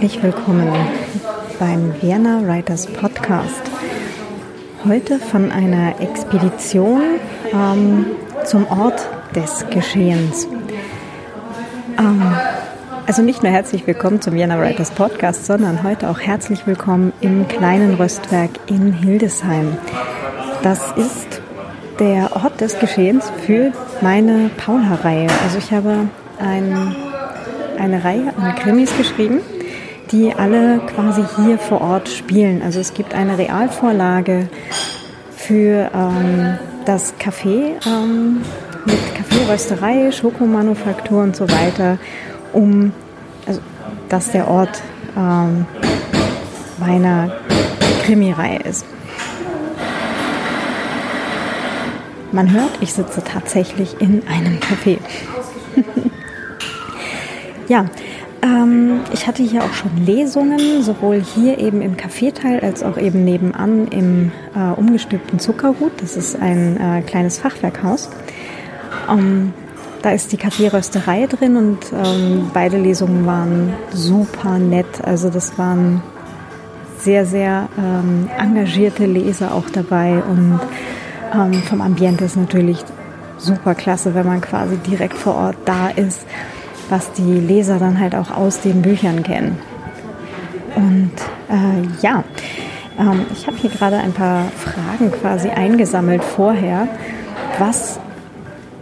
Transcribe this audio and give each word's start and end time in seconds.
Herzlich 0.00 0.22
willkommen 0.22 0.72
beim 1.58 1.92
Vienna 2.00 2.40
Writers 2.46 2.86
Podcast. 2.86 3.60
Heute 4.88 5.18
von 5.18 5.52
einer 5.52 6.00
Expedition 6.00 7.02
ähm, 7.52 8.06
zum 8.46 8.66
Ort 8.68 9.06
des 9.36 9.66
Geschehens. 9.68 10.48
Ähm, 11.98 12.34
also 13.06 13.20
nicht 13.20 13.42
nur 13.42 13.52
herzlich 13.52 13.86
willkommen 13.86 14.22
zum 14.22 14.32
Vienna 14.32 14.58
Writers 14.58 14.90
Podcast, 14.90 15.44
sondern 15.44 15.82
heute 15.82 16.08
auch 16.08 16.18
herzlich 16.18 16.66
willkommen 16.66 17.12
im 17.20 17.46
kleinen 17.46 17.92
Röstwerk 17.96 18.52
in 18.68 18.94
Hildesheim. 18.94 19.76
Das 20.62 20.92
ist 20.92 21.42
der 21.98 22.34
Ort 22.36 22.62
des 22.62 22.78
Geschehens 22.78 23.30
für 23.44 23.72
meine 24.00 24.50
Paula-Reihe. 24.56 25.28
Also 25.44 25.58
ich 25.58 25.70
habe 25.72 26.08
ein, 26.38 26.96
eine 27.78 28.02
Reihe 28.02 28.32
an 28.38 28.54
Krimis 28.54 28.96
geschrieben, 28.96 29.40
die 30.12 30.34
alle 30.34 30.80
quasi 30.94 31.22
hier 31.36 31.58
vor 31.58 31.80
Ort 31.80 32.08
spielen. 32.08 32.62
Also 32.62 32.80
es 32.80 32.94
gibt 32.94 33.14
eine 33.14 33.38
Realvorlage 33.38 34.48
für 35.36 35.90
ähm, 35.94 36.58
das 36.84 37.14
Café 37.18 37.74
ähm, 37.86 38.42
mit 38.84 38.98
Kaffeerösterei, 39.14 40.10
Schokomanufaktur 40.10 41.22
und 41.22 41.36
so 41.36 41.48
weiter, 41.48 41.98
um 42.52 42.92
also, 43.46 43.60
dass 44.08 44.32
der 44.32 44.48
Ort 44.48 44.82
ähm, 45.16 45.66
meiner 46.78 47.32
Krimireihe 48.04 48.60
ist. 48.60 48.84
Man 52.32 52.52
hört, 52.52 52.70
ich 52.80 52.92
sitze 52.92 53.22
tatsächlich 53.24 54.00
in 54.00 54.22
einem 54.28 54.58
Café. 54.58 54.98
ja, 57.68 57.86
ähm, 58.42 59.00
ich 59.12 59.26
hatte 59.26 59.42
hier 59.42 59.62
auch 59.62 59.72
schon 59.72 60.04
Lesungen, 60.04 60.82
sowohl 60.82 61.20
hier 61.20 61.58
eben 61.58 61.82
im 61.82 61.96
Kaffeeteil 61.96 62.60
als 62.60 62.82
auch 62.82 62.96
eben 62.96 63.24
nebenan 63.24 63.88
im 63.88 64.32
äh, 64.54 64.72
umgestülpten 64.78 65.38
Zuckerhut. 65.38 65.92
Das 66.00 66.16
ist 66.16 66.40
ein 66.40 66.76
äh, 66.78 67.02
kleines 67.02 67.38
Fachwerkhaus. 67.38 68.10
Ähm, 69.08 69.52
da 70.02 70.12
ist 70.12 70.32
die 70.32 70.38
Kaffeerösterei 70.38 71.26
drin 71.26 71.56
und 71.56 71.78
ähm, 71.92 72.50
beide 72.54 72.78
Lesungen 72.78 73.26
waren 73.26 73.74
super 73.92 74.58
nett. 74.58 75.04
Also 75.04 75.28
das 75.28 75.58
waren 75.58 76.02
sehr, 76.98 77.26
sehr 77.26 77.68
ähm, 77.78 78.28
engagierte 78.38 79.04
Leser 79.04 79.54
auch 79.54 79.68
dabei 79.70 80.22
und 80.22 80.60
ähm, 81.34 81.52
vom 81.62 81.80
Ambiente 81.82 82.24
ist 82.24 82.36
natürlich 82.36 82.82
super 83.36 83.74
klasse, 83.74 84.14
wenn 84.14 84.26
man 84.26 84.40
quasi 84.40 84.76
direkt 84.76 85.16
vor 85.16 85.34
Ort 85.34 85.56
da 85.64 85.88
ist, 85.88 86.26
was 86.90 87.12
die 87.12 87.22
Leser 87.22 87.78
dann 87.78 87.98
halt 88.00 88.14
auch 88.14 88.30
aus 88.30 88.60
den 88.60 88.82
Büchern 88.82 89.22
kennen. 89.22 89.58
Und 90.76 91.12
äh, 91.48 92.02
ja, 92.02 92.24
ähm, 92.98 93.26
ich 93.32 93.46
habe 93.46 93.56
hier 93.56 93.70
gerade 93.70 93.96
ein 93.96 94.12
paar 94.12 94.44
Fragen 94.50 95.10
quasi 95.12 95.48
eingesammelt 95.48 96.22
vorher, 96.22 96.88
was 97.58 97.98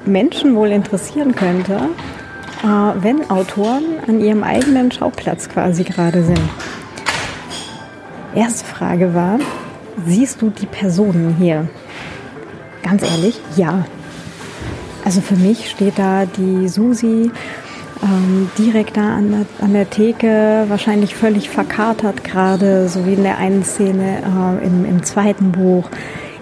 Menschen 0.04 0.54
wohl 0.54 0.68
interessieren 0.68 1.34
könnte, 1.34 1.74
äh, 2.62 3.02
wenn 3.02 3.30
Autoren 3.30 3.84
an 4.06 4.20
ihrem 4.20 4.42
eigenen 4.42 4.90
Schauplatz 4.90 5.48
quasi 5.48 5.84
gerade 5.84 6.22
sind. 6.22 6.40
Erste 8.34 8.64
Frage 8.64 9.14
war, 9.14 9.38
siehst 10.06 10.42
du 10.42 10.50
die 10.50 10.66
Personen 10.66 11.36
hier? 11.38 11.68
Ganz 12.82 13.02
ehrlich, 13.02 13.40
ja. 13.56 13.84
Also 15.04 15.20
für 15.20 15.36
mich 15.36 15.70
steht 15.70 15.98
da 15.98 16.26
die 16.26 16.68
Susi 16.68 17.30
ähm, 18.02 18.50
direkt 18.58 18.96
da 18.96 19.16
an 19.16 19.30
der, 19.30 19.64
an 19.64 19.72
der 19.72 19.90
Theke, 19.90 20.64
wahrscheinlich 20.68 21.14
völlig 21.14 21.50
verkatert 21.50 22.24
gerade, 22.24 22.88
so 22.88 23.06
wie 23.06 23.14
in 23.14 23.22
der 23.22 23.38
einen 23.38 23.64
Szene 23.64 24.18
äh, 24.22 24.66
im, 24.66 24.84
im 24.84 25.02
zweiten 25.02 25.52
Buch. 25.52 25.88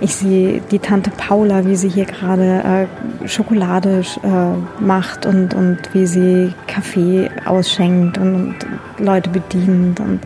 Ich 0.01 0.15
sehe 0.15 0.61
die 0.71 0.79
Tante 0.79 1.11
Paula, 1.11 1.65
wie 1.65 1.77
sie 1.77 1.89
hier 1.89 2.05
gerade 2.05 2.89
äh, 3.25 3.29
Schokolade 3.29 4.03
äh, 4.23 4.83
macht 4.83 5.25
und, 5.25 5.55
und 5.55 5.79
wie 5.95 6.07
sie 6.07 6.53
Kaffee 6.67 7.31
ausschenkt 7.47 8.19
und, 8.19 8.57
und 8.99 9.07
Leute 9.07 9.31
bedient. 9.31 10.01
Und 10.01 10.21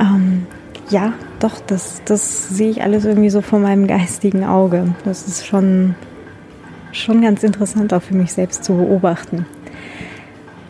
ähm, 0.00 0.46
ja, 0.90 1.12
doch, 1.38 1.60
das, 1.60 2.02
das 2.04 2.48
sehe 2.48 2.70
ich 2.70 2.82
alles 2.82 3.04
irgendwie 3.04 3.30
so 3.30 3.40
vor 3.40 3.60
meinem 3.60 3.86
geistigen 3.86 4.44
Auge. 4.44 4.94
Das 5.04 5.28
ist 5.28 5.46
schon, 5.46 5.94
schon 6.90 7.22
ganz 7.22 7.44
interessant 7.44 7.94
auch 7.94 8.02
für 8.02 8.16
mich 8.16 8.32
selbst 8.32 8.64
zu 8.64 8.76
beobachten. 8.76 9.46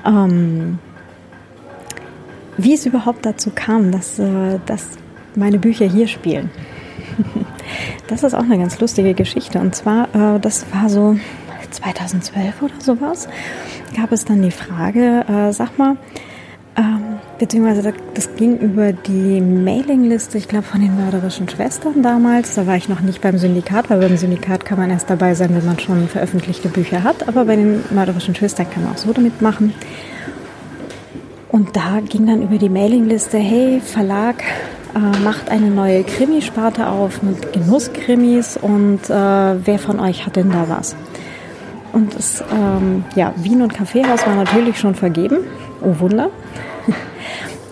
Ähm, 0.04 0.78
wie 2.56 2.74
es 2.74 2.86
überhaupt 2.86 3.24
dazu 3.24 3.50
kam, 3.54 3.90
dass, 3.90 4.18
äh, 4.18 4.58
dass 4.66 4.86
meine 5.34 5.58
Bücher 5.58 5.86
hier 5.86 6.08
spielen. 6.08 6.50
das 8.08 8.22
ist 8.22 8.34
auch 8.34 8.42
eine 8.42 8.58
ganz 8.58 8.78
lustige 8.80 9.14
Geschichte. 9.14 9.58
Und 9.58 9.74
zwar, 9.74 10.14
äh, 10.14 10.40
das 10.40 10.66
war 10.72 10.88
so 10.88 11.16
2012 11.70 12.62
oder 12.62 12.80
sowas, 12.80 13.28
gab 13.96 14.12
es 14.12 14.24
dann 14.24 14.42
die 14.42 14.50
Frage, 14.50 15.24
äh, 15.28 15.52
sag 15.52 15.78
mal, 15.78 15.96
ähm, 16.76 17.09
beziehungsweise 17.40 17.94
das 18.14 18.36
ging 18.36 18.58
über 18.58 18.92
die 18.92 19.40
Mailingliste, 19.40 20.36
ich 20.36 20.46
glaube 20.46 20.64
von 20.64 20.80
den 20.80 20.94
mörderischen 20.94 21.48
Schwestern 21.48 22.02
damals. 22.02 22.54
Da 22.54 22.66
war 22.66 22.76
ich 22.76 22.88
noch 22.88 23.00
nicht 23.00 23.22
beim 23.22 23.38
Syndikat, 23.38 23.88
weil 23.88 23.98
beim 23.98 24.16
Syndikat 24.18 24.66
kann 24.66 24.78
man 24.78 24.90
erst 24.90 25.08
dabei 25.08 25.34
sein, 25.34 25.56
wenn 25.56 25.64
man 25.64 25.78
schon 25.78 26.06
veröffentlichte 26.06 26.68
Bücher 26.68 27.02
hat. 27.02 27.26
Aber 27.28 27.46
bei 27.46 27.56
den 27.56 27.82
mörderischen 27.90 28.34
Schwestern 28.34 28.70
kann 28.70 28.84
man 28.84 28.92
auch 28.92 28.98
so 28.98 29.12
damit 29.12 29.40
machen. 29.40 29.72
Und 31.48 31.74
da 31.74 32.00
ging 32.06 32.26
dann 32.26 32.42
über 32.42 32.58
die 32.58 32.68
Mailingliste, 32.68 33.38
hey, 33.38 33.80
Verlag 33.80 34.44
äh, 34.94 35.18
macht 35.24 35.48
eine 35.48 35.70
neue 35.70 36.04
Krimisparte 36.04 36.88
auf 36.88 37.22
mit 37.22 37.54
Genusskrimis 37.54 38.58
und 38.58 39.08
äh, 39.08 39.12
wer 39.12 39.78
von 39.78 39.98
euch 39.98 40.26
hat 40.26 40.36
denn 40.36 40.50
da 40.50 40.66
was? 40.68 40.94
Und 41.92 42.14
das, 42.14 42.44
ähm, 42.52 43.04
ja, 43.16 43.32
Wien 43.36 43.62
und 43.62 43.74
Kaffeehaus 43.74 44.24
war 44.26 44.36
natürlich 44.36 44.78
schon 44.78 44.94
vergeben. 44.94 45.38
Oh 45.82 45.98
Wunder. 45.98 46.30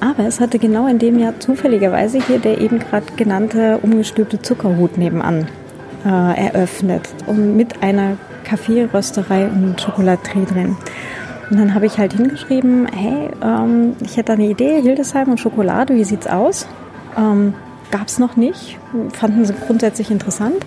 Aber 0.00 0.24
es 0.26 0.40
hatte 0.40 0.58
genau 0.58 0.86
in 0.86 0.98
dem 0.98 1.18
Jahr 1.18 1.38
zufälligerweise 1.40 2.20
hier 2.24 2.38
der 2.38 2.60
eben 2.60 2.78
gerade 2.78 3.06
genannte 3.16 3.78
umgestülpte 3.82 4.40
Zuckerhut 4.40 4.96
nebenan 4.96 5.48
äh, 6.04 6.46
eröffnet 6.46 7.02
und 7.26 7.56
mit 7.56 7.82
einer 7.82 8.16
Kaffeerösterei 8.44 9.48
und 9.48 9.80
Schokolaterie 9.80 10.44
drin. 10.44 10.76
Und 11.50 11.58
dann 11.58 11.74
habe 11.74 11.86
ich 11.86 11.98
halt 11.98 12.12
hingeschrieben, 12.12 12.86
hey, 12.86 13.30
ähm, 13.42 13.96
ich 14.00 14.16
hätte 14.16 14.32
eine 14.32 14.46
Idee, 14.46 14.80
Hildesheim 14.80 15.30
und 15.30 15.40
Schokolade, 15.40 15.94
wie 15.94 16.04
sieht's 16.04 16.26
aus? 16.26 16.66
Ähm, 17.16 17.54
es 18.06 18.18
noch 18.18 18.36
nicht, 18.36 18.78
fanden 19.12 19.44
sie 19.44 19.54
grundsätzlich 19.66 20.10
interessant. 20.10 20.64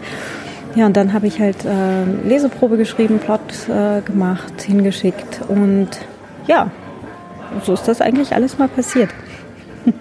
Ja, 0.75 0.86
und 0.86 0.96
dann 0.96 1.13
habe 1.13 1.28
ich 1.28 1.40
halt 1.40 1.66
äh, 1.66 2.28
Leseprobe 2.28 2.78
geschrieben, 2.78 3.19
Plot 3.19 3.42
äh, 3.68 4.02
gemacht, 4.02 4.62
hingeschickt 4.62 5.42
und 5.48 5.90
ja, 6.48 6.72
so 7.63 7.73
ist 7.73 7.88
das 7.88 8.01
eigentlich 8.01 8.34
alles 8.34 8.57
mal 8.57 8.67
passiert. 8.67 9.09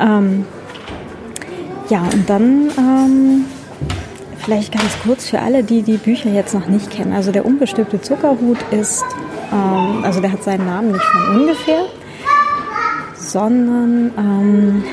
ähm, 0.00 0.44
ja, 1.88 2.02
und 2.02 2.28
dann 2.28 2.70
ähm, 2.78 3.44
vielleicht 4.38 4.72
ganz 4.72 4.98
kurz 5.02 5.28
für 5.28 5.40
alle, 5.40 5.62
die 5.62 5.82
die 5.82 5.96
Bücher 5.96 6.30
jetzt 6.30 6.54
noch 6.54 6.66
nicht 6.66 6.90
kennen. 6.90 7.12
Also 7.12 7.32
der 7.32 7.44
unbestimmte 7.44 8.00
Zuckerhut 8.00 8.58
ist, 8.70 9.04
ähm, 9.52 10.04
also 10.04 10.20
der 10.20 10.32
hat 10.32 10.42
seinen 10.42 10.66
Namen 10.66 10.92
nicht 10.92 11.04
von 11.04 11.40
ungefähr, 11.40 11.86
sondern 13.16 14.12
ähm, 14.16 14.84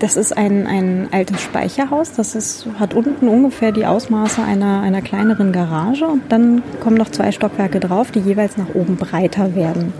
das 0.00 0.16
ist 0.16 0.36
ein, 0.36 0.66
ein 0.66 1.08
altes 1.12 1.40
Speicherhaus. 1.40 2.12
Das 2.12 2.34
ist, 2.34 2.66
hat 2.78 2.94
unten 2.94 3.28
ungefähr 3.28 3.72
die 3.72 3.86
Ausmaße 3.86 4.42
einer, 4.42 4.82
einer 4.82 5.02
kleineren 5.02 5.52
Garage 5.52 6.06
und 6.06 6.30
dann 6.30 6.62
kommen 6.80 6.96
noch 6.96 7.10
zwei 7.10 7.32
Stockwerke 7.32 7.80
drauf, 7.80 8.10
die 8.10 8.20
jeweils 8.20 8.56
nach 8.56 8.74
oben 8.74 8.96
breiter 8.96 9.54
werden. 9.54 9.92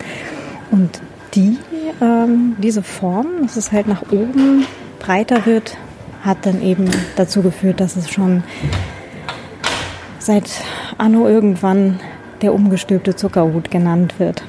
Und 0.75 1.01
die, 1.35 1.57
ähm, 2.03 2.57
diese 2.61 2.83
Form, 2.83 3.43
dass 3.43 3.57
es 3.57 3.71
halt 3.71 3.87
nach 3.87 4.03
oben 4.11 4.67
breiter 4.99 5.47
wird, 5.47 5.77
hat 6.25 6.39
dann 6.47 6.61
eben 6.61 6.91
dazu 7.15 7.43
geführt, 7.43 7.79
dass 7.79 7.95
es 7.95 8.11
schon 8.11 8.43
seit 10.19 10.51
Anno 10.99 11.29
irgendwann 11.29 12.01
der 12.43 12.53
umgestülpte 12.53 13.15
Zuckerhut 13.15 13.71
genannt 13.71 14.19
wird. 14.19 14.43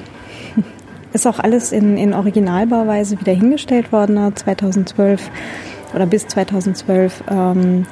Ist 1.12 1.28
auch 1.28 1.38
alles 1.38 1.70
in, 1.70 1.96
in 1.96 2.12
Originalbauweise 2.12 3.20
wieder 3.20 3.32
hingestellt 3.32 3.92
worden 3.92 4.34
2012 4.34 5.30
oder 5.94 6.06
bis 6.06 6.26
2012. 6.26 7.22
Ähm, 7.30 7.86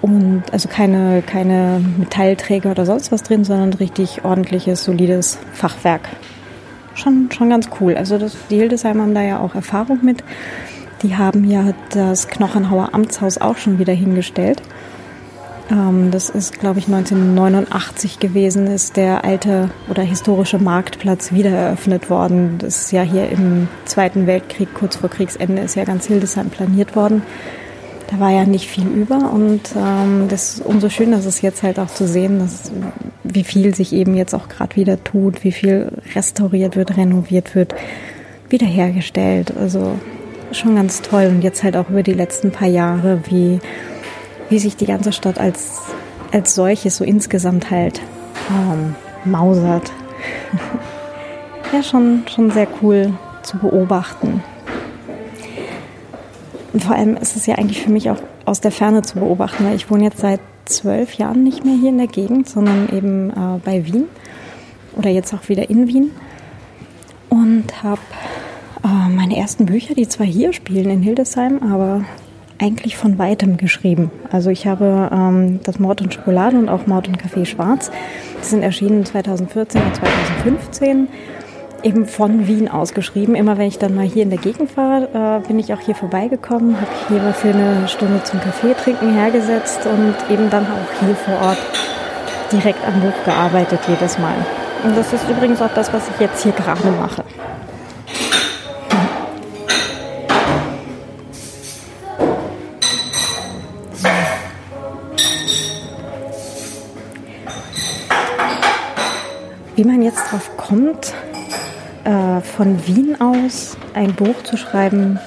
und 0.00 0.44
also 0.52 0.68
keine, 0.68 1.22
keine 1.22 1.80
Metallträger 1.98 2.70
oder 2.70 2.86
sonst 2.86 3.10
was 3.10 3.24
drin, 3.24 3.42
sondern 3.42 3.72
richtig 3.72 4.24
ordentliches, 4.24 4.84
solides 4.84 5.40
Fachwerk 5.52 6.08
schon, 6.94 7.30
schon 7.32 7.50
ganz 7.50 7.68
cool. 7.80 7.96
Also 7.96 8.18
das, 8.18 8.36
die 8.50 8.56
Hildesheim 8.56 9.00
haben 9.00 9.14
da 9.14 9.22
ja 9.22 9.40
auch 9.40 9.54
Erfahrung 9.54 10.00
mit. 10.02 10.22
Die 11.02 11.16
haben 11.16 11.44
ja 11.44 11.72
das 11.90 12.28
Knochenhauer 12.28 12.90
Amtshaus 12.92 13.38
auch 13.38 13.56
schon 13.56 13.78
wieder 13.78 13.92
hingestellt. 13.92 14.62
Ähm, 15.70 16.10
das 16.10 16.30
ist, 16.30 16.60
glaube 16.60 16.78
ich, 16.78 16.86
1989 16.86 18.18
gewesen, 18.18 18.66
ist 18.66 18.96
der 18.96 19.24
alte 19.24 19.70
oder 19.88 20.02
historische 20.02 20.58
Marktplatz 20.58 21.32
wieder 21.32 21.50
eröffnet 21.50 22.10
worden. 22.10 22.58
Das 22.58 22.82
ist 22.82 22.92
ja 22.92 23.02
hier 23.02 23.28
im 23.30 23.68
Zweiten 23.84 24.26
Weltkrieg, 24.26 24.74
kurz 24.74 24.96
vor 24.96 25.10
Kriegsende, 25.10 25.62
ist 25.62 25.76
ja 25.76 25.84
ganz 25.84 26.06
Hildesheim 26.06 26.50
planiert 26.50 26.94
worden. 26.94 27.22
Da 28.12 28.20
war 28.20 28.30
ja 28.30 28.44
nicht 28.44 28.68
viel 28.68 28.86
über 28.86 29.32
und 29.32 29.60
ähm, 29.74 30.26
das 30.28 30.54
ist 30.54 30.66
umso 30.66 30.90
schöner, 30.90 31.16
dass 31.16 31.26
es 31.26 31.40
jetzt 31.40 31.62
halt 31.62 31.78
auch 31.78 31.88
zu 31.88 32.06
sehen, 32.06 32.38
dass, 32.38 32.70
wie 33.24 33.42
viel 33.42 33.74
sich 33.74 33.92
eben 33.92 34.14
jetzt 34.14 34.34
auch 34.34 34.48
gerade 34.48 34.76
wieder 34.76 35.02
tut, 35.02 35.42
wie 35.44 35.52
viel 35.52 35.90
restauriert 36.14 36.76
wird, 36.76 36.96
renoviert 36.96 37.54
wird, 37.54 37.74
wiederhergestellt. 38.50 39.56
Also 39.56 39.98
schon 40.52 40.76
ganz 40.76 41.00
toll 41.00 41.28
und 41.28 41.42
jetzt 41.42 41.62
halt 41.62 41.76
auch 41.76 41.88
über 41.88 42.02
die 42.02 42.12
letzten 42.12 42.50
paar 42.50 42.68
Jahre, 42.68 43.20
wie 43.30 43.60
wie 44.52 44.58
sich 44.58 44.76
die 44.76 44.86
ganze 44.86 45.12
Stadt 45.12 45.38
als, 45.40 45.80
als 46.30 46.54
solches 46.54 46.98
so 46.98 47.04
insgesamt 47.04 47.70
halt 47.70 48.00
ähm, 48.50 48.94
mausert. 49.24 49.90
ja, 51.72 51.82
schon, 51.82 52.24
schon 52.32 52.50
sehr 52.50 52.68
cool 52.82 53.14
zu 53.42 53.56
beobachten. 53.56 54.44
Und 56.72 56.82
vor 56.84 56.96
allem 56.96 57.16
ist 57.16 57.36
es 57.36 57.46
ja 57.46 57.56
eigentlich 57.56 57.82
für 57.82 57.90
mich 57.90 58.10
auch 58.10 58.20
aus 58.44 58.60
der 58.60 58.70
Ferne 58.70 59.02
zu 59.02 59.18
beobachten, 59.18 59.64
weil 59.64 59.76
ich 59.76 59.90
wohne 59.90 60.04
jetzt 60.04 60.18
seit 60.18 60.40
zwölf 60.64 61.14
Jahren 61.14 61.42
nicht 61.42 61.64
mehr 61.64 61.74
hier 61.74 61.90
in 61.90 61.98
der 61.98 62.06
Gegend, 62.06 62.48
sondern 62.48 62.88
eben 62.90 63.30
äh, 63.30 63.58
bei 63.64 63.84
Wien 63.86 64.04
oder 64.96 65.10
jetzt 65.10 65.34
auch 65.34 65.48
wieder 65.48 65.68
in 65.68 65.88
Wien 65.88 66.10
und 67.28 67.82
habe 67.82 68.00
äh, 68.84 69.08
meine 69.10 69.36
ersten 69.36 69.66
Bücher, 69.66 69.94
die 69.94 70.08
zwar 70.08 70.26
hier 70.26 70.52
spielen 70.52 70.90
in 70.90 71.02
Hildesheim, 71.02 71.60
aber 71.62 72.04
eigentlich 72.58 72.96
von 72.96 73.18
weitem 73.18 73.56
geschrieben. 73.56 74.10
Also 74.30 74.50
ich 74.50 74.66
habe 74.66 75.10
ähm, 75.12 75.60
das 75.64 75.78
Mord 75.78 76.00
und 76.00 76.14
Schokolade 76.14 76.56
und 76.56 76.68
auch 76.68 76.86
Mord 76.86 77.08
und 77.08 77.18
Kaffee 77.18 77.44
Schwarz. 77.44 77.90
Die 78.40 78.46
sind 78.46 78.62
erschienen 78.62 79.04
2014 79.04 79.82
und 79.82 79.96
2015 79.96 81.08
eben 81.82 82.06
von 82.06 82.46
Wien 82.46 82.68
ausgeschrieben. 82.68 83.34
Immer 83.34 83.58
wenn 83.58 83.68
ich 83.68 83.78
dann 83.78 83.94
mal 83.94 84.04
hier 84.04 84.22
in 84.22 84.30
der 84.30 84.38
Gegend 84.38 84.76
war, 84.76 85.38
äh, 85.38 85.40
bin 85.46 85.58
ich 85.58 85.72
auch 85.72 85.80
hier 85.80 85.94
vorbeigekommen, 85.94 86.76
habe 86.80 86.90
hier 87.08 87.32
für 87.34 87.50
eine 87.50 87.88
Stunde 87.88 88.22
zum 88.24 88.40
Kaffee 88.40 88.74
trinken 88.74 89.14
hergesetzt 89.14 89.86
und 89.86 90.14
eben 90.30 90.50
dann 90.50 90.64
auch 90.64 91.04
hier 91.04 91.14
vor 91.14 91.34
Ort 91.48 91.58
direkt 92.52 92.86
am 92.86 93.00
Buch 93.00 93.24
gearbeitet 93.24 93.80
jedes 93.88 94.18
Mal. 94.18 94.34
Und 94.84 94.96
das 94.96 95.12
ist 95.12 95.28
übrigens 95.28 95.60
auch 95.62 95.72
das, 95.74 95.92
was 95.92 96.08
ich 96.08 96.20
jetzt 96.20 96.42
hier 96.42 96.52
gerade 96.52 96.90
mache. 96.90 97.24
Wie 109.74 109.84
man 109.84 110.02
jetzt 110.02 110.30
drauf 110.30 110.50
kommt, 110.56 111.14
äh, 112.04 112.40
von 112.40 112.86
Wien 112.86 113.20
aus 113.20 113.76
ein 113.94 114.14
Buch 114.14 114.42
zu 114.42 114.56
schreiben, 114.56 115.18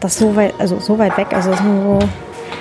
das 0.00 0.18
so 0.18 0.36
weit, 0.36 0.54
also 0.58 0.78
so 0.78 0.98
weit 0.98 1.16
weg, 1.16 1.28
also 1.32 1.52
so, 1.52 1.98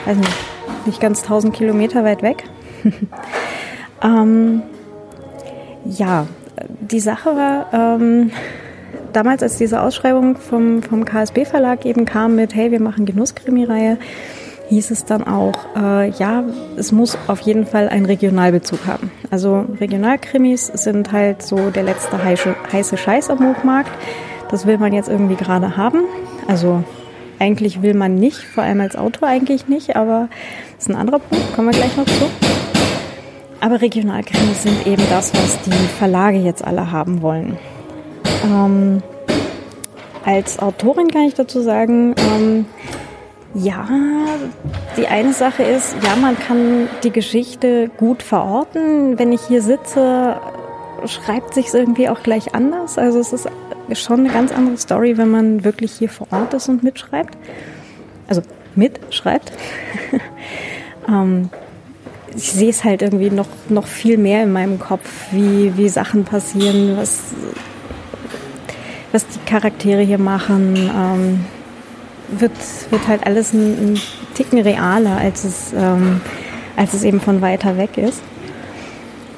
weiß 0.06 0.18
nicht, 0.18 0.38
nicht 0.86 1.00
ganz 1.00 1.22
1000 1.24 1.54
Kilometer 1.54 2.04
weit 2.04 2.22
weg. 2.22 2.44
ähm, 4.04 4.62
ja, 5.86 6.28
die 6.68 7.00
Sache 7.00 7.36
war, 7.36 7.68
ähm, 7.74 8.32
damals, 9.14 9.44
als 9.44 9.58
diese 9.58 9.82
Ausschreibung 9.82 10.38
vom, 10.38 10.82
vom 10.84 11.06
KSB 11.06 11.46
Verlag 11.46 11.86
eben 11.86 12.06
kam 12.06 12.36
mit, 12.36 12.56
hey, 12.56 12.72
wir 12.72 12.82
machen 12.82 13.06
Genusskrimi-Reihe, 13.06 13.98
hieß 14.70 14.92
es 14.92 15.06
dann 15.06 15.26
auch, 15.26 15.54
äh, 15.76 16.10
ja, 16.10 16.44
es 16.76 16.92
muss 16.92 17.18
auf 17.28 17.42
jeden 17.42 17.66
Fall 17.66 17.90
einen 17.90 18.06
Regionalbezug 18.06 18.86
haben. 18.88 19.12
Also 19.32 19.66
Regionalkrimis 19.80 20.68
sind 20.68 21.12
halt 21.12 21.42
so 21.42 21.70
der 21.70 21.84
letzte 21.84 22.24
heiße, 22.24 22.56
heiße 22.72 22.98
Scheiß 22.98 23.30
am 23.30 23.40
Hochmarkt. 23.40 23.92
Das 24.50 24.66
will 24.66 24.78
man 24.78 24.94
jetzt 24.94 25.10
irgendwie 25.10 25.36
gerade 25.36 25.78
haben. 25.78 26.04
Also 26.48 26.84
eigentlich 27.40 27.82
will 27.82 27.94
man 27.94 28.16
nicht, 28.16 28.38
vor 28.38 28.64
allem 28.64 28.82
als 28.82 28.96
Autor 28.96 29.28
eigentlich 29.28 29.68
nicht, 29.68 29.96
aber 29.96 30.30
das 30.76 30.86
ist 30.86 30.90
ein 30.90 30.96
anderer 30.96 31.20
Punkt, 31.20 31.56
kommen 31.56 31.68
wir 31.70 31.78
gleich 31.78 31.96
noch 31.98 32.06
zu. 32.06 32.30
Aber 33.60 33.82
Regionalkrimis 33.82 34.64
sind 34.64 34.86
eben 34.86 35.04
das, 35.10 35.34
was 35.34 35.60
die 35.62 35.72
Verlage 35.72 36.38
jetzt 36.38 36.64
alle 36.64 36.92
haben 36.92 37.22
wollen. 37.22 37.58
Ähm, 38.46 39.02
als 40.24 40.60
Autorin 40.60 41.08
kann 41.08 41.24
ich 41.24 41.34
dazu 41.34 41.62
sagen, 41.62 42.16
ähm, 42.18 42.66
ja, 43.56 43.88
die 44.98 45.08
eine 45.08 45.34
Sache 45.34 45.64
ist, 45.64 45.96
ja, 46.04 46.16
man 46.18 46.38
kann 46.38 46.90
die 47.04 47.12
Geschichte 47.12 47.90
gut 47.98 48.22
verorten. 48.22 49.18
Wenn 49.18 49.32
ich 49.32 49.42
hier 49.42 49.62
sitze, 49.62 50.36
schreibt 51.06 51.54
sich 51.54 51.74
irgendwie 51.74 52.10
auch 52.10 52.22
gleich 52.22 52.54
anders. 52.54 52.98
Also 52.98 53.20
es 53.20 53.32
ist 53.32 53.48
schon 53.94 54.20
eine 54.22 54.30
ganz 54.30 54.52
andere 54.52 54.78
Story, 54.78 55.18
wenn 55.18 55.30
man 55.30 55.64
wirklich 55.64 55.94
hier 55.94 56.10
vor 56.10 56.28
Ort 56.32 56.54
ist 56.54 56.68
und 56.68 56.84
mitschreibt. 56.84 57.38
Also 58.28 58.42
mitschreibt. 58.76 59.54
ähm, 61.08 61.50
ich 62.36 62.52
sehe 62.52 62.70
es 62.70 62.84
halt 62.84 63.02
irgendwie 63.02 63.30
noch, 63.30 63.48
noch 63.70 63.88
viel 63.88 64.18
mehr 64.18 64.44
in 64.44 64.52
meinem 64.52 64.80
Kopf, 64.80 65.10
wie, 65.32 65.78
wie 65.78 65.88
Sachen 65.88 66.26
passieren, 66.26 66.98
was, 66.98 67.22
was 69.14 69.26
die 69.28 69.40
Charaktere 69.50 70.02
hier 70.02 70.18
machen. 70.18 70.76
Ähm, 70.76 71.46
wird, 72.42 72.54
wird 72.90 73.08
halt 73.08 73.26
alles 73.26 73.54
ein, 73.54 73.94
ein 73.94 74.02
Ticken 74.34 74.60
realer, 74.60 75.18
als 75.18 75.44
es, 75.44 75.74
ähm, 75.74 76.22
als 76.76 76.94
es 76.94 77.04
eben 77.04 77.20
von 77.20 77.42
weiter 77.42 77.78
weg 77.78 77.98
ist. 77.98 78.22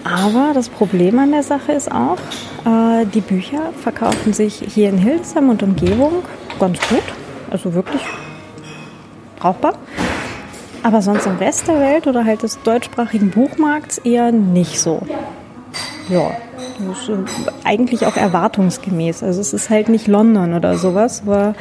Aber 0.04 0.52
das 0.54 0.70
Problem 0.70 1.20
an 1.20 1.32
der 1.32 1.44
Sache 1.44 1.74
ist 1.74 1.92
auch, 1.92 2.18
äh, 2.66 3.06
die 3.06 3.22
Bücher 3.22 3.74
verkaufen 3.82 4.32
sich 4.34 4.56
hier 4.56 4.90
in 4.90 4.98
Hildesheim 4.98 5.50
und 5.50 5.64
Umgebung 5.64 6.24
ganz 6.60 6.80
gut, 6.88 7.04
also 7.52 7.74
wirklich 7.74 8.02
brauchbar. 9.38 9.74
Aber 10.84 11.02
sonst 11.02 11.26
im 11.26 11.38
Rest 11.38 11.68
der 11.68 11.80
Welt 11.80 12.08
oder 12.08 12.24
halt 12.24 12.44
des 12.44 12.62
deutschsprachigen 12.64 13.32
Buchmarkts 13.32 13.98
eher 13.98 14.32
nicht 14.32 14.80
so. 14.80 15.02
Ja, 16.08 16.32
das 16.80 17.10
ist 17.10 17.52
eigentlich 17.66 18.06
auch 18.06 18.16
erwartungsgemäß. 18.16 19.24
Also 19.24 19.42
es 19.42 19.54
ist 19.54 19.70
halt 19.70 19.90
nicht 19.90 20.08
London 20.08 20.54
oder 20.54 20.78
sowas, 20.78 21.24
aber 21.26 21.56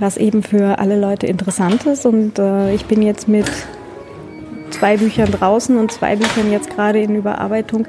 was 0.00 0.16
eben 0.16 0.42
für 0.42 0.78
alle 0.78 0.98
Leute 0.98 1.26
interessant 1.26 1.86
ist. 1.86 2.06
Und 2.06 2.38
äh, 2.38 2.74
ich 2.74 2.86
bin 2.86 3.02
jetzt 3.02 3.28
mit 3.28 3.50
zwei 4.70 4.96
Büchern 4.96 5.30
draußen 5.30 5.76
und 5.76 5.92
zwei 5.92 6.16
Büchern 6.16 6.50
jetzt 6.50 6.70
gerade 6.70 7.00
in 7.00 7.14
Überarbeitung 7.14 7.86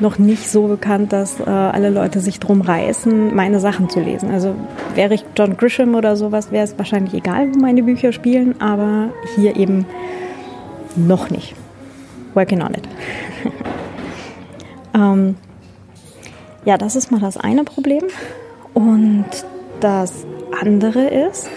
noch 0.00 0.18
nicht 0.18 0.50
so 0.50 0.66
bekannt, 0.66 1.12
dass 1.12 1.40
äh, 1.40 1.44
alle 1.44 1.90
Leute 1.90 2.20
sich 2.20 2.40
drum 2.40 2.62
reißen, 2.62 3.34
meine 3.34 3.60
Sachen 3.60 3.90
zu 3.90 4.00
lesen. 4.00 4.30
Also 4.30 4.54
wäre 4.94 5.14
ich 5.14 5.24
John 5.36 5.56
Grisham 5.56 5.94
oder 5.94 6.16
sowas, 6.16 6.50
wäre 6.50 6.64
es 6.64 6.78
wahrscheinlich 6.78 7.14
egal, 7.14 7.54
wo 7.54 7.58
meine 7.58 7.82
Bücher 7.82 8.12
spielen, 8.12 8.60
aber 8.60 9.10
hier 9.36 9.56
eben 9.56 9.86
noch 10.96 11.30
nicht. 11.30 11.54
Working 12.34 12.62
on 12.62 12.74
it. 12.74 12.88
ähm, 14.94 15.36
ja, 16.64 16.78
das 16.78 16.96
ist 16.96 17.10
mal 17.10 17.20
das 17.20 17.36
eine 17.36 17.64
Problem. 17.64 18.04
Und 18.72 19.26
das 19.80 20.26
andere 20.60 21.08
ist, 21.08 21.48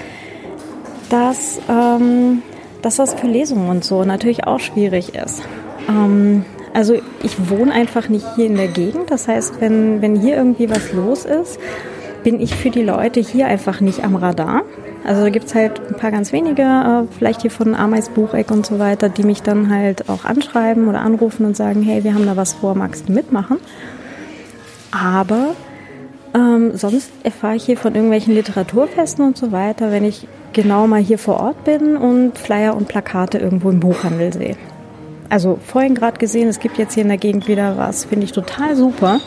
dass, 1.10 1.60
ähm, 1.70 2.42
dass 2.82 2.98
das 2.98 3.14
für 3.14 3.28
Lesungen 3.28 3.70
und 3.70 3.84
so 3.84 4.04
natürlich 4.04 4.48
auch 4.48 4.60
schwierig 4.60 5.16
ist. 5.16 5.44
Ähm, 5.88 6.46
also 6.74 6.96
ich 7.22 7.50
wohne 7.50 7.72
einfach 7.72 8.10
nicht 8.10 8.26
hier 8.36 8.48
in 8.48 8.56
der 8.56 8.68
Gegend. 8.68 9.12
Das 9.12 9.28
heißt, 9.28 9.62
wenn, 9.62 10.02
wenn 10.02 10.16
hier 10.16 10.38
irgendwie 10.38 10.70
was 10.70 10.92
los 10.92 11.26
ist, 11.26 11.60
bin 12.24 12.40
ich 12.40 12.56
für 12.56 12.70
die 12.70 12.82
Leute 12.82 13.20
hier 13.20 13.48
einfach 13.48 13.82
nicht 13.82 14.04
am 14.04 14.16
Radar. 14.16 14.64
Also 15.06 15.22
da 15.22 15.30
gibt 15.30 15.48
es 15.48 15.56
halt 15.56 15.82
ein 15.90 15.98
paar 15.98 16.12
ganz 16.12 16.32
wenige, 16.32 16.62
äh, 16.62 17.14
vielleicht 17.18 17.42
hier 17.42 17.52
von 17.52 17.76
Ameis 17.76 18.10
Bucheck 18.10 18.50
und 18.52 18.66
so 18.66 18.80
weiter, 18.80 19.10
die 19.10 19.24
mich 19.24 19.44
dann 19.44 19.70
halt 19.70 20.10
auch 20.10 20.24
anschreiben 20.24 20.88
oder 20.88 21.02
anrufen 21.02 21.46
und 21.46 21.58
sagen, 21.58 21.84
hey, 21.84 22.04
wir 22.04 22.14
haben 22.14 22.26
da 22.26 22.38
was 22.38 22.54
vor, 22.54 22.74
magst 22.76 23.10
du 23.10 23.14
mitmachen? 23.14 23.58
Aber 24.92 25.56
ähm, 26.34 26.76
sonst 26.76 27.12
erfahre 27.24 27.56
ich 27.56 27.66
hier 27.66 27.78
von 27.78 27.94
irgendwelchen 27.94 28.34
Literaturfesten 28.34 29.26
und 29.26 29.38
so 29.38 29.52
weiter, 29.52 29.92
wenn 29.92 30.04
ich 30.04 30.28
genau 30.52 30.88
mal 30.88 31.02
hier 31.02 31.20
vor 31.20 31.40
Ort 31.40 31.64
bin 31.64 31.96
und 31.96 32.38
Flyer 32.38 32.76
und 32.76 32.88
Plakate 32.88 33.38
irgendwo 33.38 33.70
im 33.70 33.80
Buchhandel 33.80 34.34
sehe. 34.34 34.56
Also 35.30 35.60
vorhin 35.66 35.96
gerade 35.96 36.18
gesehen, 36.20 36.48
es 36.48 36.60
gibt 36.60 36.78
jetzt 36.78 36.94
hier 36.94 37.04
in 37.04 37.10
der 37.10 37.18
Gegend 37.18 37.48
wieder 37.48 37.78
was, 37.78 38.06
finde 38.06 38.26
ich 38.26 38.32
total 38.32 38.76
super. 38.76 39.20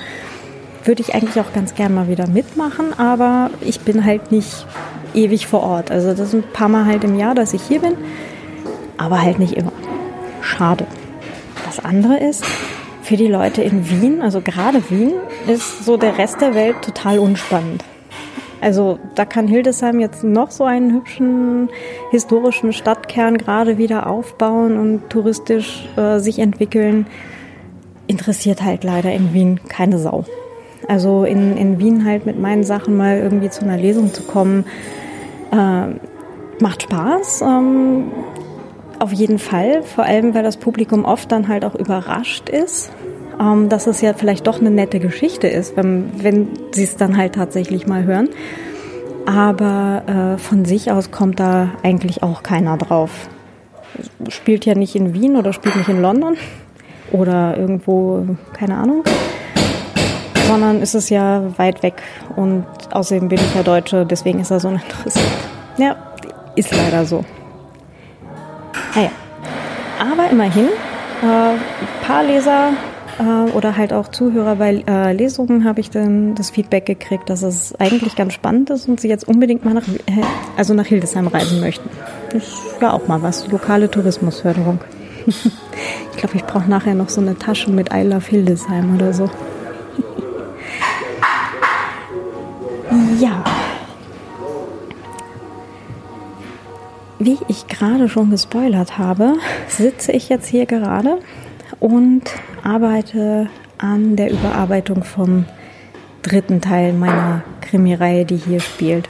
Würde 0.84 1.02
ich 1.02 1.14
eigentlich 1.14 1.40
auch 1.40 1.52
ganz 1.52 1.74
gern 1.74 1.94
mal 1.94 2.08
wieder 2.08 2.28
mitmachen, 2.28 2.96
aber 2.96 3.50
ich 3.60 3.80
bin 3.80 4.04
halt 4.04 4.30
nicht 4.30 4.66
ewig 5.14 5.46
vor 5.48 5.62
Ort. 5.62 5.90
Also 5.90 6.14
das 6.14 6.30
sind 6.30 6.46
ein 6.46 6.52
paar 6.52 6.68
Mal 6.68 6.86
halt 6.86 7.02
im 7.02 7.18
Jahr, 7.18 7.34
dass 7.34 7.54
ich 7.54 7.62
hier 7.62 7.80
bin, 7.80 7.94
aber 8.98 9.20
halt 9.20 9.38
nicht 9.38 9.54
immer. 9.54 9.72
Schade. 10.42 10.86
Das 11.64 11.84
andere 11.84 12.18
ist, 12.18 12.44
für 13.06 13.16
die 13.16 13.28
Leute 13.28 13.62
in 13.62 13.88
Wien, 13.88 14.20
also 14.20 14.40
gerade 14.40 14.82
Wien, 14.90 15.12
ist 15.46 15.84
so 15.84 15.96
der 15.96 16.18
Rest 16.18 16.40
der 16.40 16.56
Welt 16.56 16.82
total 16.82 17.20
unspannend. 17.20 17.84
Also 18.60 18.98
da 19.14 19.24
kann 19.24 19.46
Hildesheim 19.46 20.00
jetzt 20.00 20.24
noch 20.24 20.50
so 20.50 20.64
einen 20.64 20.92
hübschen 20.92 21.68
historischen 22.10 22.72
Stadtkern 22.72 23.38
gerade 23.38 23.78
wieder 23.78 24.08
aufbauen 24.08 24.76
und 24.76 25.08
touristisch 25.08 25.88
äh, 25.96 26.18
sich 26.18 26.40
entwickeln. 26.40 27.06
Interessiert 28.08 28.64
halt 28.64 28.82
leider 28.82 29.12
in 29.12 29.32
Wien 29.32 29.60
keine 29.68 29.98
Sau. 29.98 30.24
Also 30.88 31.24
in, 31.24 31.56
in 31.56 31.78
Wien 31.78 32.04
halt 32.04 32.26
mit 32.26 32.40
meinen 32.40 32.64
Sachen 32.64 32.96
mal 32.96 33.18
irgendwie 33.18 33.50
zu 33.50 33.62
einer 33.62 33.76
Lesung 33.76 34.12
zu 34.12 34.24
kommen, 34.24 34.64
äh, 35.52 35.86
macht 36.60 36.82
Spaß. 36.82 37.42
Ähm, 37.42 38.10
auf 39.00 39.12
jeden 39.12 39.38
Fall, 39.38 39.82
vor 39.82 40.04
allem 40.04 40.34
weil 40.34 40.42
das 40.42 40.56
Publikum 40.56 41.04
oft 41.04 41.30
dann 41.32 41.48
halt 41.48 41.64
auch 41.64 41.74
überrascht 41.74 42.48
ist, 42.48 42.90
ähm, 43.40 43.68
dass 43.68 43.86
es 43.86 44.00
ja 44.00 44.14
vielleicht 44.14 44.46
doch 44.46 44.60
eine 44.60 44.70
nette 44.70 45.00
Geschichte 45.00 45.48
ist, 45.48 45.76
wenn, 45.76 46.10
wenn 46.22 46.48
sie 46.72 46.84
es 46.84 46.96
dann 46.96 47.16
halt 47.16 47.34
tatsächlich 47.34 47.86
mal 47.86 48.04
hören. 48.04 48.28
Aber 49.26 50.36
äh, 50.36 50.38
von 50.38 50.64
sich 50.64 50.92
aus 50.92 51.10
kommt 51.10 51.40
da 51.40 51.70
eigentlich 51.82 52.22
auch 52.22 52.42
keiner 52.42 52.76
drauf. 52.76 53.28
Spielt 54.28 54.64
ja 54.64 54.74
nicht 54.74 54.94
in 54.94 55.14
Wien 55.14 55.36
oder 55.36 55.52
spielt 55.52 55.76
nicht 55.76 55.88
in 55.88 56.00
London 56.00 56.36
oder 57.12 57.56
irgendwo, 57.56 58.26
keine 58.52 58.76
Ahnung, 58.76 59.02
sondern 60.46 60.80
ist 60.80 60.94
es 60.94 61.10
ja 61.10 61.42
weit 61.56 61.82
weg 61.82 62.02
und 62.36 62.64
außerdem 62.90 63.28
bin 63.28 63.38
ich 63.38 63.54
ja 63.54 63.62
Deutsche, 63.62 64.06
deswegen 64.06 64.40
ist 64.40 64.50
er 64.50 64.60
so 64.60 64.68
interessant. 64.68 65.26
Ja, 65.78 65.96
ist 66.54 66.74
leider 66.74 67.04
so. 67.04 67.24
Naja, 68.96 69.10
aber 70.00 70.30
immerhin, 70.30 70.68
äh, 71.22 72.06
paar 72.06 72.24
Leser 72.24 72.72
äh, 73.18 73.50
oder 73.52 73.76
halt 73.76 73.92
auch 73.92 74.08
Zuhörer 74.08 74.56
bei 74.56 74.82
äh, 74.86 75.12
Lesungen 75.12 75.64
habe 75.64 75.80
ich 75.80 75.90
dann 75.90 76.34
das 76.34 76.48
Feedback 76.48 76.86
gekriegt, 76.86 77.28
dass 77.28 77.42
es 77.42 77.74
eigentlich 77.78 78.16
ganz 78.16 78.32
spannend 78.32 78.70
ist 78.70 78.88
und 78.88 78.98
sie 78.98 79.08
jetzt 79.08 79.28
unbedingt 79.28 79.66
mal 79.66 79.74
nach, 79.74 79.86
äh, 79.86 80.22
also 80.56 80.72
nach 80.72 80.86
Hildesheim 80.86 81.26
reisen 81.26 81.60
möchten. 81.60 81.90
Das 82.30 82.44
ja 82.80 82.92
auch 82.92 83.06
mal 83.06 83.20
was, 83.20 83.46
lokale 83.48 83.90
Tourismusförderung. 83.90 84.80
ich 85.26 86.16
glaube, 86.16 86.36
ich 86.36 86.44
brauche 86.44 86.70
nachher 86.70 86.94
noch 86.94 87.10
so 87.10 87.20
eine 87.20 87.36
Tasche 87.36 87.70
mit 87.70 87.92
I 87.92 88.02
Love 88.02 88.26
Hildesheim 88.26 88.94
oder 88.94 89.12
so. 89.12 89.28
ja. 93.20 93.44
Wie 97.26 97.38
ich 97.48 97.66
gerade 97.66 98.08
schon 98.08 98.30
gespoilert 98.30 98.98
habe, 98.98 99.32
sitze 99.66 100.12
ich 100.12 100.28
jetzt 100.28 100.46
hier 100.46 100.64
gerade 100.64 101.18
und 101.80 102.22
arbeite 102.62 103.48
an 103.78 104.14
der 104.14 104.30
Überarbeitung 104.30 105.02
vom 105.02 105.44
dritten 106.22 106.60
Teil 106.60 106.92
meiner 106.92 107.42
Krimireihe, 107.62 108.24
die 108.26 108.36
hier 108.36 108.60
spielt. 108.60 109.08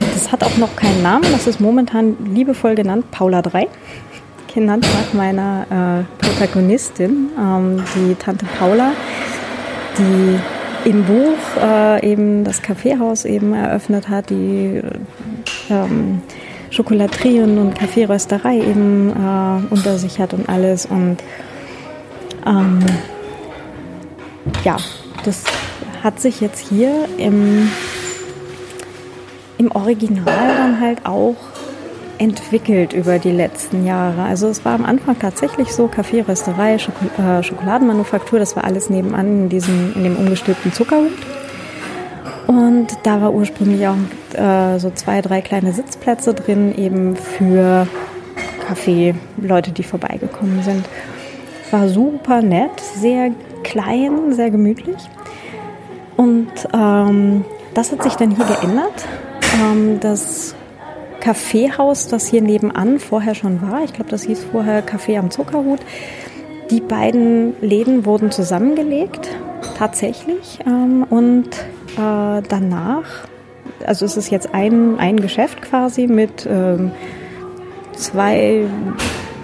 Das 0.00 0.32
hat 0.32 0.42
auch 0.42 0.56
noch 0.56 0.74
keinen 0.74 1.00
Namen, 1.00 1.26
das 1.30 1.46
ist 1.46 1.60
momentan 1.60 2.16
liebevoll 2.34 2.74
genannt 2.74 3.08
Paula 3.12 3.40
3, 3.40 3.68
genannt 4.52 4.84
nach 4.92 5.14
meiner 5.14 6.06
äh, 6.10 6.20
Protagonistin, 6.20 7.28
ähm, 7.38 7.84
die 7.94 8.16
Tante 8.16 8.46
Paula, 8.58 8.94
die 9.96 10.90
im 10.90 11.04
Buch 11.04 11.62
äh, 11.62 12.04
eben 12.04 12.42
das 12.42 12.62
Kaffeehaus 12.62 13.24
eben 13.24 13.54
eröffnet 13.54 14.08
hat, 14.08 14.30
die 14.30 14.82
ähm, 15.70 16.20
Schokolaterien 16.70 17.58
und 17.58 17.74
Kaffeerösterei 17.74 18.58
eben 18.58 19.10
äh, 19.10 19.74
unter 19.74 19.98
sich 19.98 20.20
hat 20.20 20.34
und 20.34 20.48
alles 20.48 20.86
und 20.86 21.18
ähm, 22.46 22.80
ja, 24.64 24.76
das 25.24 25.44
hat 26.02 26.20
sich 26.20 26.40
jetzt 26.40 26.68
hier 26.68 27.08
im, 27.18 27.70
im 29.58 29.72
Original 29.72 30.56
dann 30.56 30.80
halt 30.80 31.04
auch 31.04 31.36
entwickelt 32.18 32.92
über 32.92 33.18
die 33.18 33.30
letzten 33.30 33.86
Jahre. 33.86 34.22
Also 34.22 34.48
es 34.48 34.64
war 34.64 34.74
am 34.74 34.84
Anfang 34.84 35.18
tatsächlich 35.18 35.72
so, 35.72 35.86
Kaffee, 35.86 36.20
Rösterei, 36.20 36.78
Schokol 36.78 37.08
äh, 37.18 37.42
Schokoladenmanufaktur, 37.42 38.38
das 38.38 38.56
war 38.56 38.64
alles 38.64 38.90
nebenan 38.90 39.44
in, 39.44 39.48
diesem, 39.48 39.94
in 39.94 40.04
dem 40.04 40.16
umgestülpten 40.16 40.72
Zuckerhut. 40.72 41.12
Und 42.46 42.88
da 43.02 43.20
war 43.20 43.32
ursprünglich 43.32 43.86
auch 43.86 43.94
äh, 44.34 44.78
so 44.78 44.90
zwei, 44.90 45.20
drei 45.22 45.40
kleine 45.40 45.72
Sitzplätze 45.72 46.34
drin, 46.34 46.76
eben 46.76 47.16
für 47.16 47.86
Kaffee, 48.66 49.14
Leute, 49.36 49.72
die 49.72 49.82
vorbeigekommen 49.82 50.62
sind. 50.62 50.88
War 51.70 51.88
super 51.88 52.42
nett, 52.42 52.80
sehr 52.80 53.30
klein, 53.62 54.32
sehr 54.32 54.50
gemütlich. 54.50 54.98
Und 56.16 56.50
ähm, 56.74 57.44
das 57.74 57.92
hat 57.92 58.02
sich 58.02 58.14
dann 58.14 58.34
hier 58.34 58.44
geändert. 58.44 59.06
Ähm, 59.62 60.00
das 60.00 60.54
Kaffeehaus, 61.20 62.08
das 62.08 62.26
hier 62.26 62.42
nebenan 62.42 62.98
vorher 62.98 63.34
schon 63.34 63.60
war, 63.62 63.82
ich 63.84 63.92
glaube, 63.92 64.10
das 64.10 64.22
hieß 64.22 64.44
vorher 64.52 64.86
Café 64.86 65.18
am 65.18 65.30
Zuckerhut, 65.30 65.80
die 66.70 66.80
beiden 66.80 67.54
Läden 67.60 68.04
wurden 68.04 68.30
zusammengelegt, 68.30 69.28
tatsächlich. 69.76 70.58
Ähm, 70.66 71.04
und 71.08 71.48
äh, 71.96 72.42
danach, 72.48 73.26
also 73.84 74.04
es 74.04 74.16
ist 74.16 74.30
jetzt 74.30 74.54
ein, 74.54 74.98
ein 74.98 75.20
Geschäft 75.20 75.62
quasi 75.62 76.06
mit 76.06 76.46
ähm, 76.46 76.92
zwei 77.96 78.66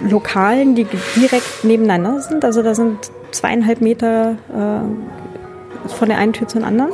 Lokalen, 0.01 0.75
die 0.75 0.85
direkt 1.15 1.63
nebeneinander 1.63 2.21
sind. 2.21 2.45
Also 2.45 2.61
da 2.61 2.75
sind 2.75 3.11
zweieinhalb 3.31 3.81
Meter 3.81 4.37
äh, 4.49 5.89
von 5.89 6.09
der 6.09 6.17
einen 6.17 6.33
Tür 6.33 6.47
zur 6.47 6.63
anderen. 6.63 6.91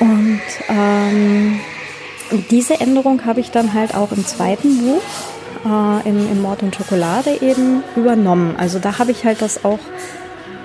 Und 0.00 0.40
ähm, 0.68 1.60
diese 2.50 2.80
Änderung 2.80 3.24
habe 3.24 3.40
ich 3.40 3.50
dann 3.50 3.72
halt 3.74 3.94
auch 3.94 4.12
im 4.12 4.26
zweiten 4.26 4.78
Buch, 4.78 5.02
äh, 5.64 6.08
in, 6.08 6.30
in 6.30 6.42
Mord 6.42 6.62
und 6.62 6.74
Schokolade 6.74 7.38
eben 7.40 7.82
übernommen. 7.96 8.56
Also 8.58 8.78
da 8.78 8.98
habe 8.98 9.12
ich 9.12 9.24
halt 9.24 9.40
das 9.42 9.64
auch 9.64 9.78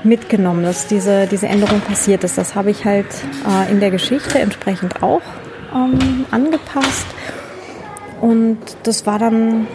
mitgenommen, 0.03 0.63
dass 0.63 0.87
diese, 0.87 1.27
diese 1.27 1.47
Änderung 1.47 1.81
passiert 1.81 2.23
ist. 2.23 2.37
Das 2.37 2.55
habe 2.55 2.71
ich 2.71 2.85
halt 2.85 3.07
äh, 3.47 3.71
in 3.71 3.79
der 3.79 3.91
Geschichte 3.91 4.39
entsprechend 4.39 5.03
auch 5.03 5.21
ähm, 5.73 6.25
angepasst. 6.31 7.07
Und 8.21 8.59
das 8.83 9.05
war 9.05 9.19
dann 9.19 9.67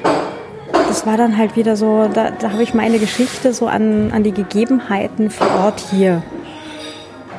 das 0.89 1.07
war 1.07 1.17
dann 1.17 1.37
halt 1.37 1.57
wieder 1.57 1.77
so, 1.77 2.09
da, 2.13 2.31
da 2.31 2.53
habe 2.53 2.63
ich 2.63 2.75
meine 2.75 2.99
Geschichte 2.99 3.53
so 3.53 3.67
an, 3.67 4.13
an 4.13 4.23
die 4.23 4.33
Gegebenheiten 4.33 5.31
vor 5.31 5.49
Ort 5.65 5.81
hier 5.81 6.23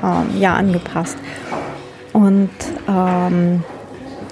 ähm, 0.03 0.39
ja, 0.39 0.55
angepasst. 0.55 1.17
Und 2.11 2.49
ähm, 2.87 3.63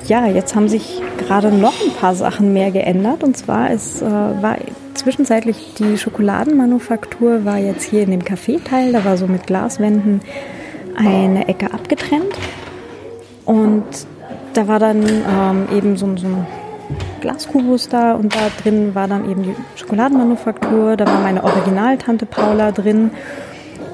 ja, 0.07 0.27
jetzt 0.27 0.55
haben 0.55 0.67
sich 0.67 1.01
gerade 1.17 1.51
noch 1.51 1.73
ein 1.81 1.93
paar 1.93 2.15
Sachen 2.15 2.53
mehr 2.53 2.71
geändert. 2.71 3.23
Und 3.23 3.37
zwar 3.37 3.71
ist, 3.71 4.01
äh, 4.01 4.05
war 4.05 4.57
zwischenzeitlich 4.93 5.73
die 5.77 5.97
Schokoladenmanufaktur 5.97 7.45
war 7.45 7.57
jetzt 7.57 7.83
hier 7.83 8.03
in 8.03 8.11
dem 8.11 8.23
Kaffeeteil, 8.23 8.91
da 8.91 9.03
war 9.03 9.17
so 9.17 9.27
mit 9.27 9.47
Glaswänden 9.47 10.21
eine 10.95 11.47
Ecke 11.47 11.73
abgetrennt. 11.73 12.33
Und 13.45 13.83
da 14.53 14.67
war 14.67 14.79
dann 14.79 15.03
ähm, 15.03 15.67
eben 15.75 15.97
so, 15.97 16.05
so 16.15 16.27
ein 16.27 16.45
Glaskubus 17.21 17.89
da 17.89 18.13
und 18.13 18.35
da 18.35 18.49
drin 18.61 18.93
war 18.95 19.07
dann 19.07 19.29
eben 19.29 19.43
die 19.43 19.55
Schokoladenmanufaktur, 19.75 20.95
da 20.95 21.05
war 21.07 21.19
meine 21.19 21.43
Originaltante 21.43 22.25
Paula 22.25 22.71
drin 22.71 23.11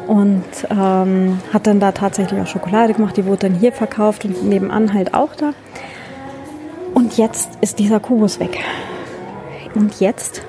und 0.08 0.44
ähm, 0.72 1.40
hat 1.54 1.68
dann 1.68 1.80
da 1.80 1.92
tatsächlich 1.92 2.42
auch 2.42 2.48
Schokolade 2.48 2.94
gemacht, 2.94 3.16
die 3.18 3.26
wurde 3.26 3.50
dann 3.50 3.54
hier 3.54 3.72
verkauft 3.72 4.26
und 4.26 4.44
nebenan 4.44 4.94
halt 4.94 5.14
auch 5.14 5.36
da. 5.36 5.54
Und 7.00 7.16
jetzt 7.16 7.50
ist 7.62 7.80
dieser 7.80 8.02
Kubus 8.02 8.42
weg. 8.42 8.60
Und 9.74 10.02
jetzt 10.02 10.42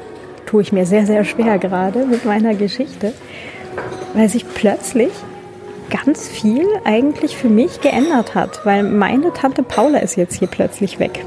tue 0.47 0.63
ich 0.63 0.73
mir 0.73 0.85
sehr, 0.85 1.07
sehr 1.07 1.23
schwer 1.23 1.59
gerade 1.59 2.05
mit 2.05 2.25
meiner 2.25 2.57
Geschichte, 2.57 3.13
weil 4.15 4.29
sich 4.29 4.45
plötzlich 4.53 5.13
ganz 5.91 6.27
viel 6.27 6.67
eigentlich 6.83 7.37
für 7.37 7.49
mich 7.49 7.81
geändert 7.83 8.35
hat, 8.35 8.67
weil 8.67 8.83
meine 8.83 9.33
Tante 9.33 9.63
Paula 9.63 10.01
ist 10.01 10.17
jetzt 10.17 10.41
hier 10.41 10.49
plötzlich 10.49 10.99
weg. 10.99 11.25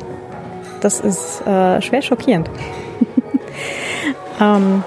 Das 0.81 0.99
ist 0.99 1.39
äh, 1.47 1.81
schwer 1.81 2.01
schockierend. 2.01 2.49
ähm, 4.41 4.83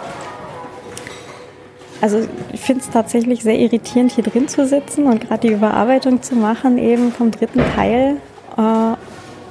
also 2.02 2.28
ich 2.52 2.61
finde 2.61 2.83
es 2.83 2.90
tatsächlich 2.90 3.43
sehr 3.43 3.59
irritierend, 3.59 4.12
hier 4.12 4.25
drin 4.25 4.49
zu 4.49 4.66
sitzen 4.66 5.07
und 5.07 5.26
gerade 5.26 5.49
die 5.49 5.55
Überarbeitung 5.55 6.21
zu 6.21 6.35
machen, 6.35 6.76
eben 6.76 7.11
vom 7.11 7.31
dritten 7.31 7.62
Teil. 7.75 8.19
Äh, 8.59 8.97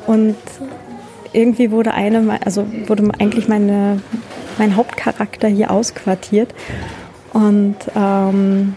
und 0.08 0.36
irgendwie 1.36 1.72
wurde 1.72 1.94
eine, 1.94 2.40
also 2.46 2.66
wurde 2.88 3.10
eigentlich 3.20 3.48
meine, 3.48 4.02
mein 4.58 4.76
Hauptcharakter 4.76 5.48
hier 5.48 5.72
ausquartiert. 5.72 6.54
Und 7.34 7.76
ähm, 7.96 8.76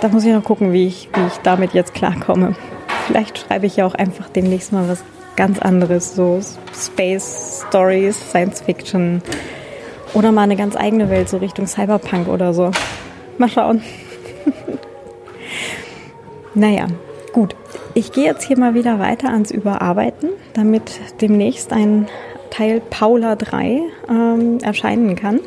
da 0.00 0.08
muss 0.08 0.24
ich 0.24 0.32
noch 0.32 0.44
gucken, 0.44 0.72
wie 0.72 0.86
ich, 0.86 1.08
wie 1.14 1.26
ich 1.26 1.38
damit 1.42 1.74
jetzt 1.74 1.94
klarkomme. 1.94 2.54
Vielleicht 3.06 3.38
schreibe 3.38 3.66
ich 3.66 3.76
ja 3.76 3.86
auch 3.86 3.94
einfach 3.94 4.28
demnächst 4.28 4.72
mal 4.72 4.88
was 4.88 5.02
ganz 5.36 5.58
anderes, 5.58 6.14
so 6.14 6.40
Space 6.74 7.64
Stories, 7.68 8.18
Science 8.30 8.60
Fiction 8.60 9.22
oder 10.14 10.32
mal 10.32 10.42
eine 10.42 10.56
ganz 10.56 10.76
eigene 10.76 11.10
Welt, 11.10 11.28
so 11.28 11.36
Richtung 11.36 11.66
Cyberpunk 11.66 12.28
oder 12.28 12.52
so. 12.52 12.70
Mal 13.38 13.48
schauen. 13.48 13.82
naja, 16.54 16.86
gut. 17.38 17.54
Ich 17.94 18.10
gehe 18.10 18.24
jetzt 18.24 18.42
hier 18.42 18.58
mal 18.58 18.74
wieder 18.74 18.98
weiter 18.98 19.28
ans 19.28 19.52
Überarbeiten, 19.52 20.30
damit 20.54 21.00
demnächst 21.20 21.72
ein 21.72 22.08
Teil 22.50 22.80
Paula 22.80 23.36
3 23.36 23.80
ähm, 24.08 24.58
erscheinen 24.60 25.14
kann. 25.14 25.38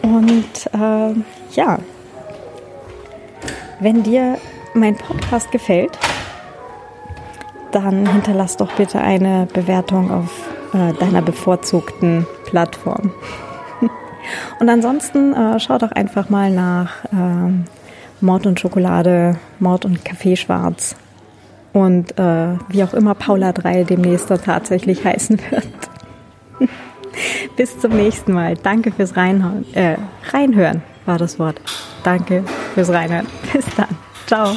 Und 0.00 0.70
äh, 0.72 1.14
ja, 1.54 1.78
wenn 3.80 4.02
dir 4.02 4.38
mein 4.72 4.96
Podcast 4.96 5.52
gefällt, 5.52 5.98
dann 7.70 8.10
hinterlass 8.10 8.56
doch 8.56 8.72
bitte 8.76 9.02
eine 9.02 9.46
Bewertung 9.52 10.10
auf 10.10 10.48
äh, 10.72 10.94
deiner 10.94 11.20
bevorzugten 11.20 12.26
Plattform. 12.46 13.12
und 14.58 14.70
ansonsten 14.70 15.34
äh, 15.34 15.60
schau 15.60 15.76
doch 15.76 15.92
einfach 15.92 16.30
mal 16.30 16.50
nach 16.50 17.04
äh, 17.12 17.73
Mord 18.24 18.46
und 18.46 18.58
Schokolade, 18.58 19.36
Mord 19.60 19.84
und 19.84 20.04
Kaffee 20.04 20.36
schwarz 20.36 20.96
und 21.72 22.18
äh, 22.18 22.56
wie 22.68 22.82
auch 22.82 22.94
immer 22.94 23.14
Paula 23.14 23.52
3 23.52 23.84
demnächst 23.84 24.28
tatsächlich 24.28 25.04
heißen 25.04 25.38
wird. 25.50 25.68
Bis 27.56 27.78
zum 27.78 27.92
nächsten 27.92 28.32
Mal. 28.32 28.56
Danke 28.56 28.90
fürs 28.90 29.16
Reinhören. 29.16 29.64
Äh, 29.74 29.96
Reinhören 30.32 30.82
war 31.06 31.18
das 31.18 31.38
Wort. 31.38 31.60
Danke 32.02 32.44
fürs 32.74 32.90
Reinhören. 32.90 33.26
Bis 33.52 33.66
dann. 33.76 33.88
Ciao. 34.26 34.56